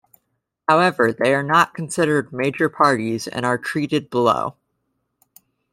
[0.67, 4.55] However, they are not considered major parties, and are treated below.